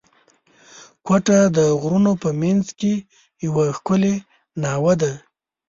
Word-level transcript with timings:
کوټه 1.07 1.39
د 1.57 1.59
غرونو 1.81 2.11
په 2.23 2.29
منځ 2.41 2.63
کښي 2.79 2.95
یوه 3.45 3.65
ښکلې 3.77 4.15
ناوه 4.63 4.93
ده. 5.01 5.13